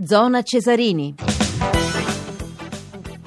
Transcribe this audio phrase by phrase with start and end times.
[0.00, 1.14] Zona Cesarini.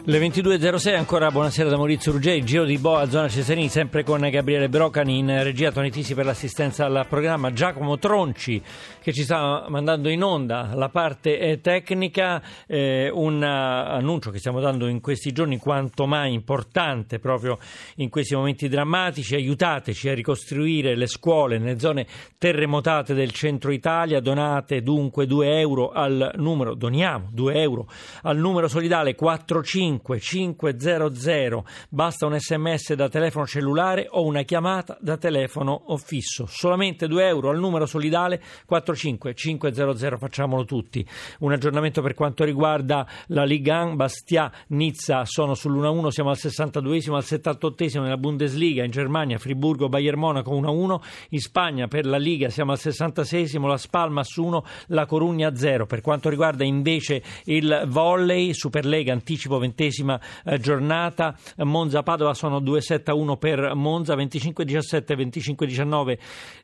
[0.03, 4.67] Le 22.06 ancora buonasera da Maurizio Ruggeri, Giro di Boa, zona Cesarini, sempre con Gabriele
[4.67, 8.63] Brocani in regia, Toni Tisi per l'assistenza al programma, Giacomo Tronci
[8.99, 14.60] che ci sta mandando in onda la parte eh, tecnica, eh, un annuncio che stiamo
[14.60, 17.59] dando in questi giorni quanto mai importante proprio
[17.98, 22.08] in questi momenti drammatici, aiutateci a ricostruire le scuole nelle zone
[22.40, 27.88] terremotate del centro Italia, donate dunque 2 euro al numero, doniamo 2 euro
[28.23, 35.17] al numero solidale 45 500, basta un sms da telefono cellulare o una chiamata da
[35.17, 36.45] telefono fisso.
[36.48, 41.05] Solamente 2 euro al numero solidale 45 500, facciamolo tutti.
[41.40, 47.16] Un aggiornamento per quanto riguarda la Liga 1, Bastia, Nizza sono sull'1-1, siamo al 62esimo,
[47.16, 52.50] al 78esimo nella Bundesliga, in Germania Friburgo, Bayern Monaco 1-1, in Spagna per la Liga
[52.50, 55.86] siamo al 66esimo, la Spalmas 1, la Corugna 0.
[55.86, 61.36] Per quanto riguarda invece il volley, Superlega, anticipo 20 ventesima eh, giornata.
[61.58, 65.16] Monza-Padova sono 2-7-1 per Monza, 25-17,
[65.55, 66.17] 25-19,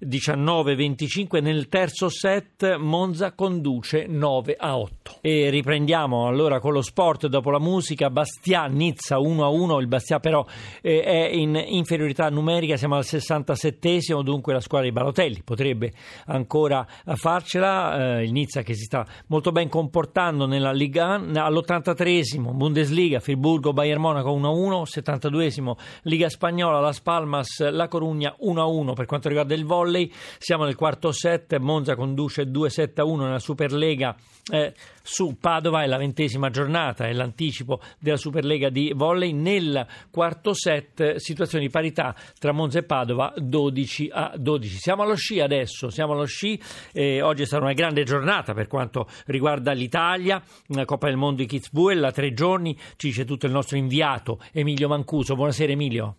[0.05, 1.41] 19-25.
[1.41, 4.87] Nel terzo set Monza conduce 9-8.
[5.21, 8.09] E riprendiamo allora con lo sport dopo la musica.
[8.11, 9.79] Bastia, Nizza 1-1.
[9.79, 10.45] Il Bastia però
[10.81, 15.91] eh, è in inferiorità numerica, siamo al 67esimo, dunque la squadra di Balotelli potrebbe
[16.27, 18.19] ancora farcela.
[18.19, 23.71] Eh, il Nizza che si sta molto ben comportando nella Liga all'83esimo Bundesliga Liga, Friburgo,
[23.71, 29.63] Bayern Monaco 1-1, 72esimo Liga Spagnola, Las Palmas, La Corugna 1-1 per quanto riguarda il
[29.63, 34.13] volley, siamo nel quarto set, Monza conduce 2-7-1 nella Superlega
[34.51, 40.53] eh, su Padova, è la ventesima giornata, è l'anticipo della Superlega di volley, nel quarto
[40.53, 44.77] set situazione di parità tra Monza e Padova 12 a 12.
[44.77, 46.59] Siamo allo sci adesso, siamo allo sci,
[46.91, 51.41] eh, oggi è stata una grande giornata per quanto riguarda l'Italia, la Coppa del Mondo
[51.41, 55.35] di Kitzbühel, tre giorni, ci c'è tutto il nostro inviato Emilio Mancuso.
[55.35, 56.15] Buonasera Emilio.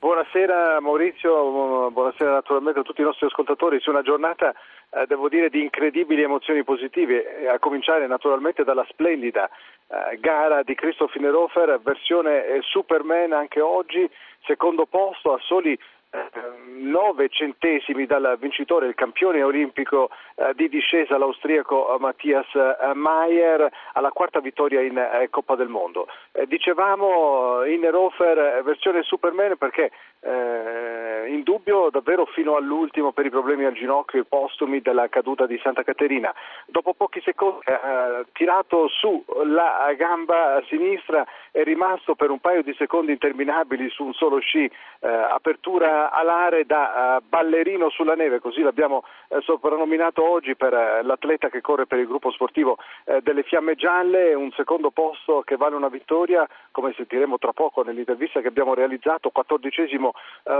[0.00, 3.78] Buonasera Maurizio, buonasera naturalmente a tutti i nostri ascoltatori.
[3.78, 4.52] Su una giornata,
[4.90, 10.74] eh, devo dire, di incredibili emozioni positive, a cominciare naturalmente dalla splendida eh, gara di
[10.74, 14.10] Christoph Nerofer, versione eh, Superman anche oggi,
[14.44, 15.78] secondo posto a soli
[16.12, 24.10] 9 centesimi dal vincitore, il campione olimpico eh, di discesa, l'austriaco Mattias eh, Mayer, alla
[24.10, 26.06] quarta vittoria in eh, Coppa del Mondo.
[26.32, 29.90] Eh, dicevamo in Rofer versione Superman perché
[30.20, 35.46] eh, in dubbio davvero fino all'ultimo per i problemi al ginocchio e postumi della caduta
[35.46, 36.32] di Santa Caterina.
[36.66, 42.74] Dopo pochi secondi eh, tirato su la gamba sinistra è rimasto per un paio di
[42.74, 49.04] secondi interminabili su un solo sci, apertura alare da uh, ballerino sulla neve, così l'abbiamo
[49.28, 52.78] uh, soprannominato oggi per uh, l'atleta che corre per il gruppo sportivo
[53.22, 58.40] delle Fiamme Gialle, un secondo posto che vale una vittoria, come sentiremo tra poco nell'intervista
[58.40, 60.12] che abbiamo realizzato, quattordicesimo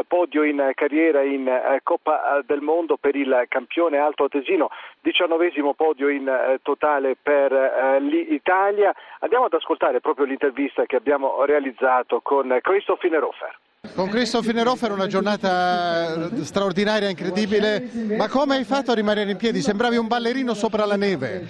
[0.07, 4.71] podio in carriera in Coppa del Mondo per il campione alto atesino,
[5.01, 8.95] diciannovesimo podio in totale per l'Italia.
[9.21, 13.57] Andiamo ad ascoltare proprio l'intervista che abbiamo realizzato con Christoph Inerofer.
[13.97, 19.61] Con Cristo Fineroffer una giornata straordinaria, incredibile, ma come hai fatto a rimanere in piedi?
[19.61, 21.49] Sembravi un ballerino sopra la neve.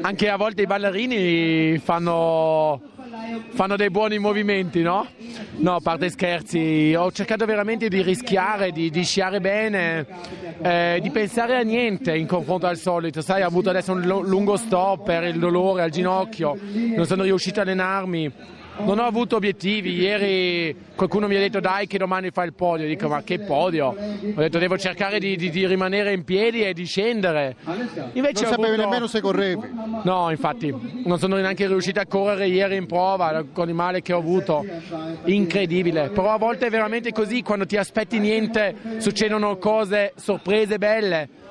[0.00, 2.80] Anche a volte i ballerini fanno,
[3.50, 5.06] fanno dei buoni movimenti, no?
[5.58, 10.06] No, a parte scherzi, ho cercato veramente di rischiare, di, di sciare bene,
[10.62, 13.20] eh, di pensare a niente in confronto al solito.
[13.20, 16.58] Sai, ho avuto adesso un lungo stop per il dolore al ginocchio,
[16.96, 18.32] non sono riuscito a allenarmi
[18.78, 22.86] non ho avuto obiettivi, ieri qualcuno mi ha detto dai che domani fai il podio,
[22.86, 23.86] dico ma che podio?
[23.86, 27.56] Ho detto devo cercare di, di, di rimanere in piedi e di scendere.
[28.12, 28.82] Invece non sapevi avuto...
[28.82, 29.70] nemmeno se correvi.
[30.02, 34.12] No, infatti, non sono neanche riuscito a correre ieri in prova con il male che
[34.12, 34.64] ho avuto.
[35.24, 41.44] Incredibile, però a volte è veramente così, quando ti aspetti niente succedono cose, sorprese belle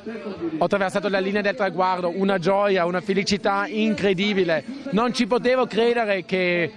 [0.57, 4.63] ho attraversato la linea del traguardo, una gioia, una felicità incredibile.
[4.91, 6.71] Non ci potevo credere che,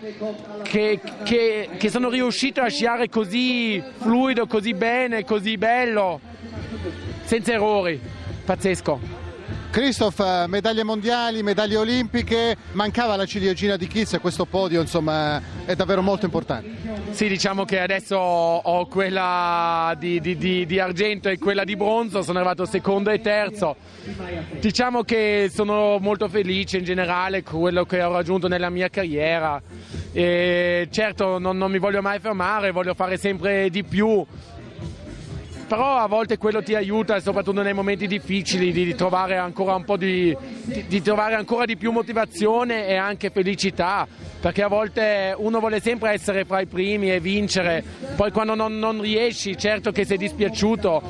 [0.63, 6.21] che, che, che sono riuscito a sciare così fluido, così bene, così bello,
[7.25, 8.01] senza errori.
[8.45, 9.27] Pazzesco.
[9.71, 15.41] Christoph, eh, medaglie mondiali, medaglie olimpiche, mancava la ciliegina di Kiz e questo podio insomma
[15.67, 16.71] è davvero molto importante.
[17.11, 22.23] Sì, diciamo che adesso ho quella di, di, di, di argento e quella di bronzo,
[22.23, 23.77] sono arrivato secondo e terzo.
[24.59, 29.61] Diciamo che sono molto felice in generale con quello che ho raggiunto nella mia carriera.
[30.13, 34.25] E certo non, non mi voglio mai fermare, voglio fare sempre di più
[35.69, 39.99] però a volte quello ti aiuta, soprattutto nei momenti difficili, di, trovare ancora un po'
[39.99, 40.35] di,
[40.65, 44.09] di, di, trovare ancora di più motivazione e anche felicità,
[44.41, 47.83] perché a volte uno vuole sempre essere fra i primi e vincere,
[48.15, 51.03] poi quando non, non riesci, certo che sei dispiaciuto,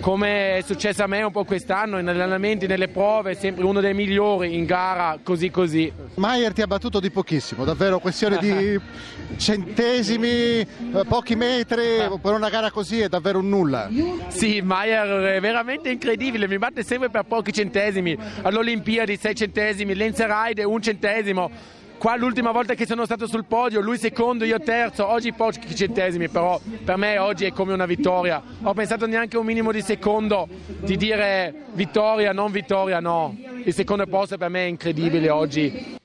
[0.00, 3.94] come è successo a me un po' quest'anno, negli allenamenti, nelle prove, sempre uno dei
[3.94, 5.90] migliori in gara, così così.
[6.16, 8.78] Maier ti ha battuto di pochissimo, davvero questione di
[9.36, 10.66] centesimi, eh,
[11.08, 13.88] pochi metri, per una gara così è davvero un nulla.
[14.28, 18.16] Sì, Maier è veramente incredibile, mi batte sempre per pochi centesimi.
[18.42, 21.82] All'Olimpiadi 6 centesimi, Lenzerheide un centesimo.
[22.04, 26.28] Qua l'ultima volta che sono stato sul podio, lui secondo, io terzo, oggi pochi centesimi,
[26.28, 28.42] però per me oggi è come una vittoria.
[28.62, 33.34] Ho pensato neanche un minimo di secondo di dire vittoria, non vittoria, no.
[33.64, 35.96] Il secondo posto per me è incredibile oggi.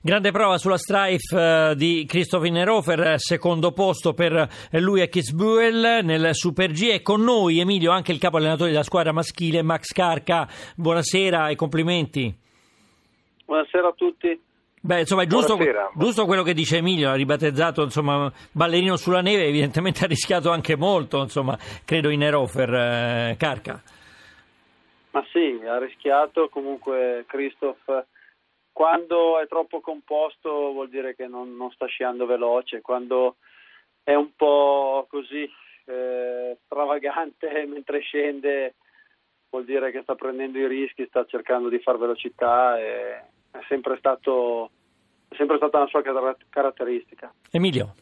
[0.00, 6.36] Grande prova sulla strife uh, di Christoph Innerofer, secondo posto per lui a Kitzbühel nel
[6.36, 10.48] Super G e con noi Emilio anche il capo allenatore della squadra maschile Max Carca.
[10.76, 12.32] Buonasera e complimenti.
[13.44, 14.40] Buonasera a tutti.
[14.84, 15.56] Beh, insomma, è giusto,
[15.94, 20.76] giusto, quello che dice Emilio, ha ribattezzato insomma, ballerino sulla neve, evidentemente ha rischiato anche
[20.76, 23.80] molto, insomma, credo in Erofer, eh, Carca.
[25.12, 28.06] Ma sì, ha rischiato, comunque Christoph
[28.72, 33.36] quando è troppo composto vuol dire che non, non sta sciando veloce, quando
[34.02, 35.48] è un po' così
[35.84, 38.74] eh, stravagante mentre scende
[39.50, 43.20] vuol dire che sta prendendo i rischi, sta cercando di fare velocità e
[43.52, 44.70] è sempre, stato,
[45.28, 46.02] è sempre stata una sua
[46.50, 47.32] caratteristica.
[47.50, 47.94] Emilio.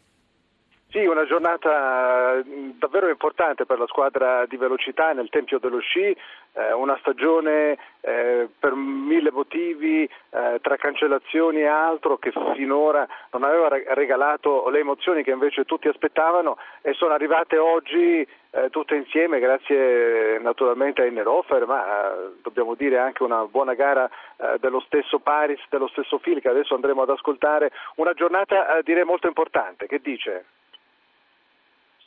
[0.91, 2.43] Sì, una giornata
[2.79, 6.17] davvero importante per la squadra di velocità nel Tempio dello Sci,
[6.53, 13.45] eh, una stagione eh, per mille motivi, eh, tra cancellazioni e altro, che finora non
[13.45, 19.39] aveva regalato le emozioni che invece tutti aspettavano e sono arrivate oggi eh, tutte insieme,
[19.39, 25.19] grazie naturalmente a Innerofer, ma eh, dobbiamo dire anche una buona gara eh, dello stesso
[25.21, 30.01] Paris, dello stesso Phil che adesso andremo ad ascoltare, una giornata direi molto importante, che
[30.01, 30.45] dice?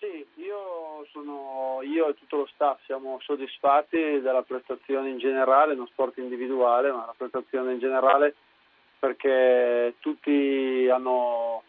[0.04, 5.88] Sì, io, sono, io e tutto lo staff siamo soddisfatti della prestazione in generale, non
[5.88, 8.36] sport individuale, ma la prestazione in generale
[9.00, 11.64] perché tutti hanno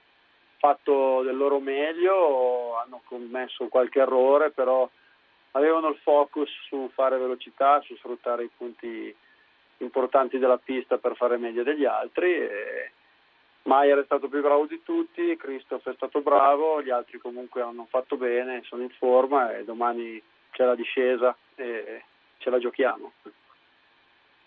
[0.57, 4.89] fatto del loro meglio, hanno commesso qualche errore, però
[5.53, 9.15] avevano il focus su fare velocità, su sfruttare i punti
[9.77, 12.33] importanti della pista per fare meglio degli altri.
[12.33, 12.91] E,
[13.64, 17.87] Maier è stato più bravo di tutti, Christoph è stato bravo, gli altri comunque hanno
[17.88, 22.02] fatto bene, sono in forma e domani c'è la discesa e
[22.38, 23.12] ce la giochiamo.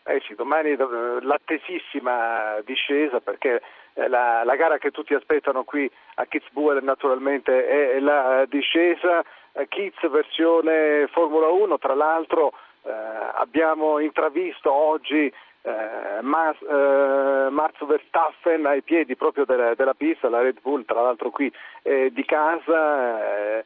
[0.03, 3.61] Eh sì, domani l'attesissima discesa perché
[3.93, 9.21] eh, la, la, gara che tutti aspettano qui a Kitzbühel naturalmente è la discesa,
[9.51, 15.31] eh, Kitz versione Formula 1, tra l'altro eh, abbiamo intravisto oggi
[15.67, 21.01] eh, Mas, eh, Max Verstappen ai piedi proprio della, della, pista, la Red Bull tra
[21.01, 21.51] l'altro qui
[21.81, 23.63] eh, di casa, eh,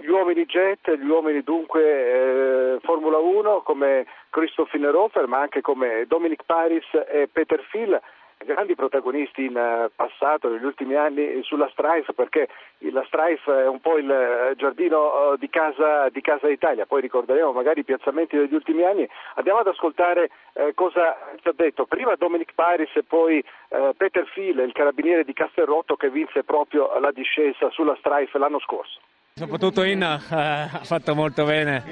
[0.00, 1.82] gli uomini jet, gli uomini dunque
[2.74, 7.98] eh, Formula 1 come Christoph Innerhofer ma anche come Dominic Paris e Peter Phil
[8.44, 12.48] grandi protagonisti in eh, passato, negli ultimi anni, sulla Strife, perché
[12.90, 17.00] la Strife è un po' il eh, giardino eh, di casa, di casa Italia, poi
[17.00, 19.08] ricorderemo magari i piazzamenti degli ultimi anni.
[19.34, 23.38] Andiamo ad ascoltare eh, cosa ci ha detto prima Dominic Paris e poi
[23.68, 28.60] eh, Peter Phil, il carabiniere di Castelrotto che vinse proprio la discesa sulla Strife l'anno
[28.60, 29.00] scorso.
[29.36, 31.82] Soprattutto Inna eh, ha fatto molto bene,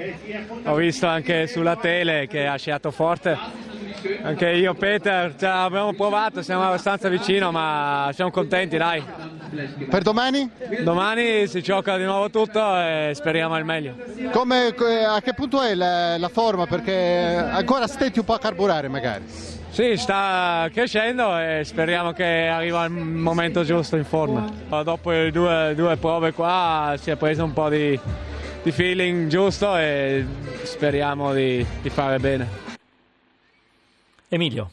[0.65, 3.35] ho visto anche sulla tele che ha sciato forte,
[4.23, 9.03] anche io Peter cioè, abbiamo provato, siamo abbastanza vicino ma siamo contenti dai.
[9.89, 10.49] Per domani?
[10.81, 13.95] Domani si gioca di nuovo tutto e speriamo il meglio.
[14.31, 14.73] Come,
[15.07, 16.65] a che punto è la, la forma?
[16.65, 19.25] Perché ancora stetti un po' a carburare magari.
[19.73, 24.47] Sì, sta crescendo e speriamo che arrivi al momento giusto in forma.
[24.83, 27.99] Dopo le due, due prove qua si è preso un po' di,
[28.61, 30.23] di feeling giusto e
[30.61, 32.62] speriamo di, di fare bene.
[34.33, 34.71] Emilio.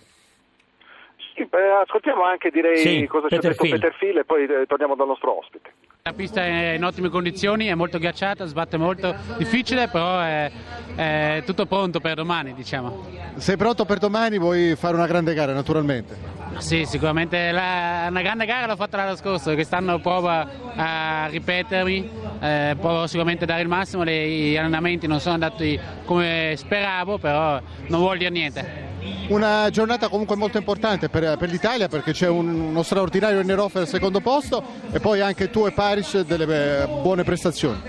[1.34, 1.46] Sì,
[1.82, 5.06] ascoltiamo anche direi sì, cosa ci ha detto Peter Phil e poi eh, torniamo dal
[5.06, 5.72] nostro ospite.
[6.02, 10.50] La pista è in ottime condizioni, è molto ghiacciata, sbatte molto, difficile, però è,
[10.96, 13.04] è tutto pronto per domani, diciamo.
[13.36, 14.38] Sei pronto per domani?
[14.38, 16.16] Vuoi fare una grande gara, naturalmente?
[16.56, 22.76] Sì, sicuramente la, una grande gara l'ho fatta l'anno scorso, quest'anno provo a ripetermi, eh,
[22.80, 28.00] provo sicuramente a dare il massimo, gli allenamenti non sono andati come speravo, però non
[28.00, 28.89] vuol dire niente.
[29.28, 33.88] Una giornata comunque molto importante per, per l'Italia perché c'è un, uno straordinario Neroffer al
[33.88, 37.80] secondo posto e poi anche tu e Paris delle eh, buone prestazioni.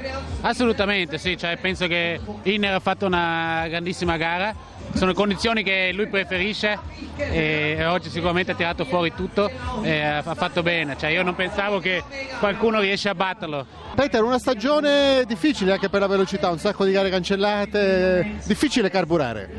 [0.41, 6.07] Assolutamente, sì, cioè, penso che Inner ha fatto una grandissima gara sono condizioni che lui
[6.07, 6.77] preferisce
[7.15, 9.49] e oggi sicuramente ha tirato fuori tutto
[9.81, 12.03] e ha fatto bene, cioè, io non pensavo che
[12.39, 13.65] qualcuno riesce a batterlo.
[13.95, 19.49] Peter, una stagione difficile anche per la velocità, un sacco di gare cancellate, difficile carburare.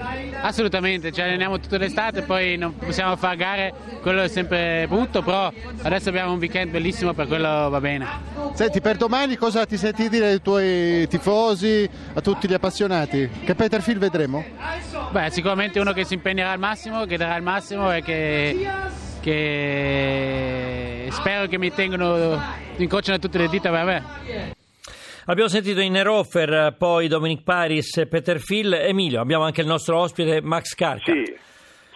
[0.40, 5.52] Assolutamente, ci alleniamo tutta l'estate poi non possiamo fare gare, quello è sempre brutto, però
[5.82, 8.06] adesso abbiamo un weekend bellissimo, per quello va bene.
[8.54, 13.28] Senti, per domani cosa ti senti dire ai tuoi tifosi, a tutti gli appassionati?
[13.44, 14.44] Che Peter Phil vedremo?
[15.10, 18.68] Beh, sicuramente uno che si impegnerà al massimo, che darà il massimo e che,
[19.20, 22.40] che spero che mi tengano,
[22.76, 24.60] incrociano tutte le dita per me.
[25.26, 30.74] Abbiamo sentito Inneroffer, poi Dominic Paris, Peter Phil, Emilio, abbiamo anche il nostro ospite Max
[30.74, 31.12] Carca.
[31.12, 31.32] Sì.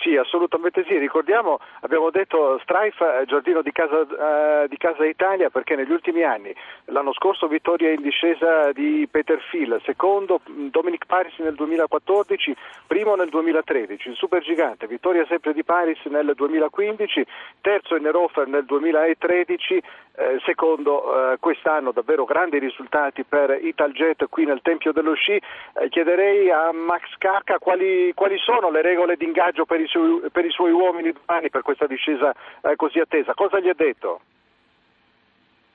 [0.07, 0.99] Sì, assolutamente sì.
[0.99, 6.55] Ricordiamo, abbiamo detto Strife, giardino di casa, uh, di casa, Italia, perché negli ultimi anni,
[6.85, 12.55] l'anno scorso vittoria in discesa di Peter Phil, secondo Dominic Paris nel 2014,
[12.87, 17.27] primo nel 2013, il supergigante, vittoria sempre di Paris nel 2015,
[17.61, 19.83] terzo in Nerofer nel 2013,
[20.19, 25.33] eh, secondo eh, quest'anno davvero grandi risultati per Italjet qui nel Tempio dello Sci.
[25.33, 30.29] Eh, chiederei a Max Cacca quali, quali sono le regole di ingaggio per i, su,
[30.31, 33.33] per i suoi uomini domani per questa discesa eh, così attesa.
[33.35, 34.21] Cosa gli ha detto?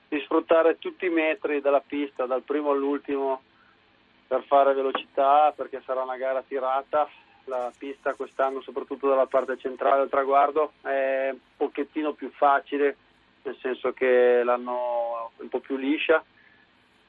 [0.08, 3.42] Di sfruttare tutti i metri della pista, dal primo all'ultimo,
[4.26, 7.08] per fare velocità, perché sarà una gara tirata.
[7.46, 12.96] La pista quest'anno, soprattutto dalla parte centrale del traguardo, è un pochettino più facile
[13.42, 16.22] nel senso che l'hanno un po' più liscia,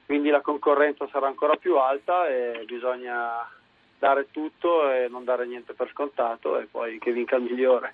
[0.08, 3.48] quindi la concorrenza sarà ancora più alta e bisogna
[4.04, 7.94] dare tutto e non dare niente per scontato e poi che vinca il migliore.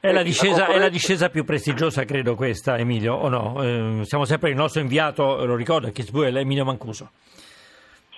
[0.00, 3.62] È la, discesa, è la, discesa, più prestigiosa, credo, questa, Emilio, o no?
[3.62, 7.10] Eh, siamo sempre il nostro inviato, lo ricordo, a Kitzbühel, Emilio Mancuso.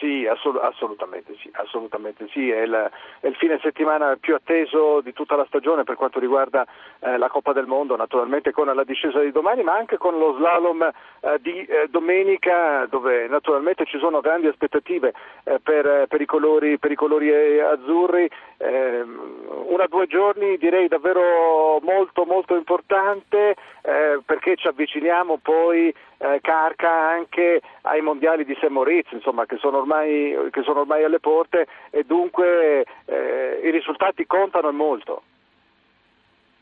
[0.06, 2.48] Sì, assol- assolutamente sì, assolutamente sì.
[2.48, 6.64] È, il, è, il, fine settimana più atteso di tutta la stagione per quanto riguarda
[7.00, 10.36] eh, la Coppa del Mondo, naturalmente con la discesa di domani, ma anche con lo
[10.36, 16.26] slalom eh, di eh, domenica, dove naturalmente ci sono grandi aspettative eh, per, per, i
[16.26, 18.30] colori, per, i colori, eh, azzurri.
[18.58, 26.38] Ehm, una due giorni direi davvero molto molto importante eh, perché ci avviciniamo poi eh,
[26.40, 28.68] Carca anche ai mondiali di St.
[28.68, 34.26] Moritz, insomma, che sono, ormai, che sono ormai alle porte e dunque eh, i risultati
[34.26, 35.22] contano molto.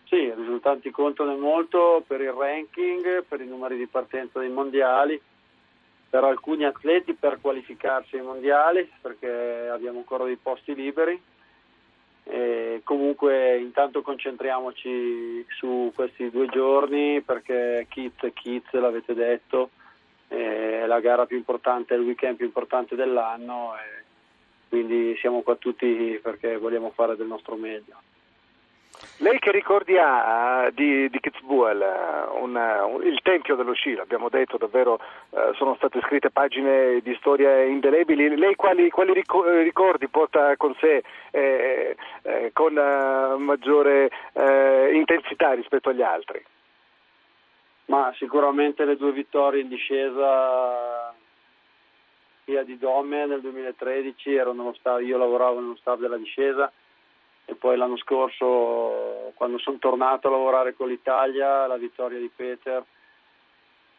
[0.05, 5.21] Sì, i risultati contano molto per il ranking, per i numeri di partenza dei mondiali,
[6.11, 11.21] per alcuni atleti per qualificarsi ai mondiali, perché abbiamo ancora dei posti liberi
[12.85, 19.71] comunque intanto concentriamoci su questi due giorni perché è Kids, l'avete detto,
[20.29, 24.05] è la gara più importante, è il weekend più importante dell'anno e
[24.69, 27.97] quindi siamo qua tutti perché vogliamo fare del nostro meglio.
[29.19, 34.57] Lei che ricordi ha di, di Kitzbühel, un, un, il tempio dello sci, l'abbiamo detto,
[34.57, 34.99] davvero
[35.31, 38.37] eh, sono state scritte pagine di storia indelebili.
[38.37, 46.03] Lei quali, quali ricordi porta con sé eh, eh, con maggiore eh, intensità rispetto agli
[46.03, 46.45] altri?
[47.87, 51.15] Ma sicuramente le due vittorie in discesa
[52.45, 54.41] via di Dome nel 2013,
[54.79, 56.71] staff, io lavoravo nello staff della discesa
[57.47, 62.83] e poi l'anno scorso quando sono tornato a lavorare con l'Italia la vittoria di Peter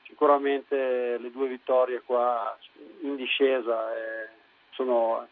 [0.03, 2.57] sicuramente le due vittorie qua
[3.01, 4.29] in discesa eh,
[4.71, 5.27] sono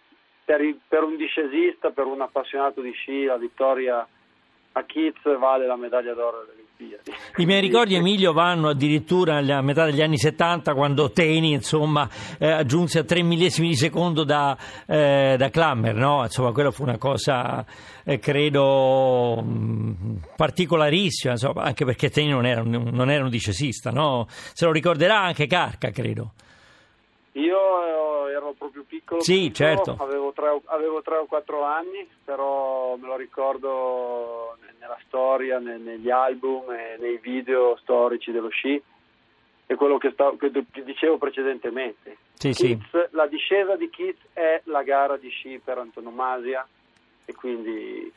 [0.45, 4.07] per, per, un discesista, per un appassionato di sci la vittoria
[4.75, 6.45] a Kiz vale la medaglia d'oro
[6.83, 7.11] Olimpiadi.
[7.37, 12.51] I miei ricordi, Emilio, vanno addirittura a metà degli anni 70 quando Teni insomma, eh,
[12.51, 16.23] aggiunse a tre millesimi di secondo da, eh, da Klammer, no?
[16.23, 17.65] insomma, quella fu una cosa,
[18.03, 23.89] eh, credo, mh, particolarissima, insomma, anche perché Teni non era un, non era un discesista,
[23.89, 24.27] no?
[24.27, 26.33] se lo ricorderà anche Carca, credo.
[27.35, 29.97] Io ero proprio piccolo, sì, piccolo certo.
[29.97, 36.69] avevo, tre, avevo tre o quattro anni, però me lo ricordo nella storia, negli album
[36.71, 38.81] e nei video storici dello sci.
[39.65, 40.51] È quello che, sta, che
[40.83, 42.17] dicevo precedentemente.
[42.33, 43.07] Sì, Kids, sì.
[43.11, 46.67] La discesa di Kids è la gara di sci per antonomasia
[47.23, 48.11] e quindi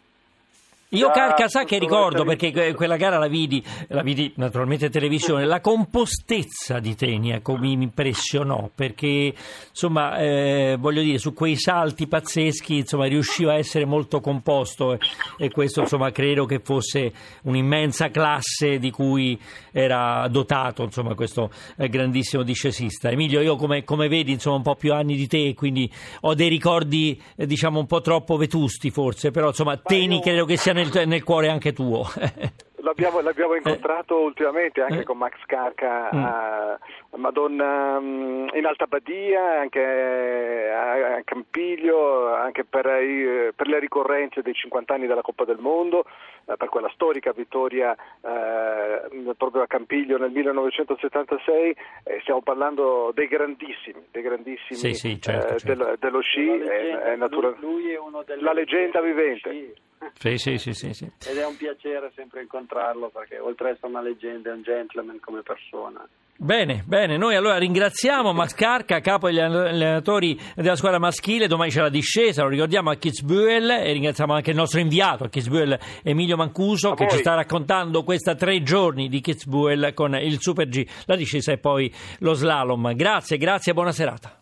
[0.91, 4.93] Io Carca sa che ricordo perché que- quella gara la vidi, la vidi naturalmente in
[4.93, 9.35] televisione, la compostezza di Teni ecco, mi impressionò perché
[9.69, 14.99] insomma eh, voglio dire su quei salti pazzeschi insomma riusciva a essere molto composto e,
[15.39, 17.13] e questo insomma credo che fosse
[17.43, 19.37] un'immensa classe di cui
[19.73, 23.11] era dotato insomma questo eh, grandissimo discesista.
[23.11, 25.91] Emilio io come, come vedi insomma un po' più anni di te quindi
[26.21, 30.57] ho dei ricordi eh, diciamo un po' troppo vetusti forse però insomma Teni credo che
[30.57, 32.05] sia nel, nel cuore anche tuo.
[32.87, 35.03] L'abbiamo, l'abbiamo incontrato ultimamente anche Eh.
[35.03, 36.25] con Max Carca Mm.
[36.25, 36.79] a
[37.17, 39.81] Madonna mm, in Alta Badia, anche
[40.73, 45.59] a, a Campiglio, anche per, i- per le ricorrenze dei 50 anni della Coppa del
[45.59, 46.05] Mondo,
[46.47, 51.77] eh, per quella storica vittoria eh, proprio a Campiglio nel 1976.
[52.05, 55.67] eh, stiamo parlando dei grandissimi, dei grandissimi Sì, sì, certo, eh, certo.
[55.85, 56.47] dello, dello sci.
[56.47, 59.51] La è- leggenda, è natura- lui, è uno delle La leggenda vivente.
[59.51, 59.85] Sì.
[60.13, 61.11] Sì, sì, sì, sì, sì.
[61.27, 65.19] Ed è un piacere sempre incontrarlo perché oltre ad essere una leggenda è un gentleman
[65.21, 66.07] come persona.
[66.39, 71.81] Bene, bene, noi allora ringraziamo Max Carca, capo degli allenatori della squadra maschile, domani c'è
[71.81, 76.37] la discesa, lo ricordiamo a Kitzbühel e ringraziamo anche il nostro inviato a Kitzbühel Emilio
[76.37, 77.21] Mancuso A che ci voi.
[77.21, 81.91] sta raccontando questa tre giorni di Kitzbühel con il Super G, la discesa e poi
[82.19, 82.95] lo slalom.
[82.95, 84.39] Grazie, grazie e buona serata.